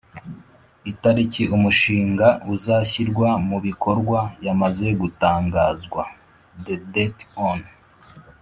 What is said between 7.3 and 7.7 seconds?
on